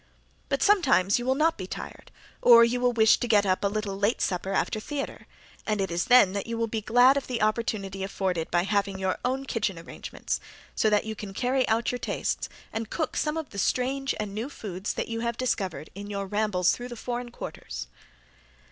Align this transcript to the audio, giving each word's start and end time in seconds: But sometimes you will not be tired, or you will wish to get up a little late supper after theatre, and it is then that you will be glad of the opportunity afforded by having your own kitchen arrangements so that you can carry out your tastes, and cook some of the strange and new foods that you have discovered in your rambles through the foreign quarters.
But 0.49 0.63
sometimes 0.63 1.19
you 1.19 1.25
will 1.27 1.35
not 1.35 1.59
be 1.59 1.67
tired, 1.67 2.09
or 2.41 2.63
you 2.63 2.81
will 2.81 2.91
wish 2.91 3.17
to 3.19 3.27
get 3.27 3.45
up 3.45 3.63
a 3.63 3.67
little 3.67 3.95
late 3.95 4.19
supper 4.19 4.51
after 4.51 4.79
theatre, 4.79 5.27
and 5.67 5.79
it 5.79 5.91
is 5.91 6.05
then 6.05 6.33
that 6.33 6.47
you 6.47 6.57
will 6.57 6.65
be 6.65 6.81
glad 6.81 7.17
of 7.17 7.27
the 7.27 7.43
opportunity 7.43 8.01
afforded 8.03 8.49
by 8.49 8.63
having 8.63 8.97
your 8.97 9.19
own 9.23 9.45
kitchen 9.45 9.77
arrangements 9.77 10.39
so 10.73 10.89
that 10.89 11.05
you 11.05 11.13
can 11.13 11.35
carry 11.35 11.67
out 11.67 11.91
your 11.91 11.99
tastes, 11.99 12.49
and 12.73 12.89
cook 12.89 13.15
some 13.15 13.37
of 13.37 13.51
the 13.51 13.59
strange 13.59 14.15
and 14.19 14.33
new 14.33 14.49
foods 14.49 14.93
that 14.95 15.07
you 15.07 15.19
have 15.19 15.37
discovered 15.37 15.91
in 15.93 16.09
your 16.09 16.25
rambles 16.25 16.71
through 16.71 16.87
the 16.89 16.95
foreign 16.95 17.29
quarters. 17.29 17.85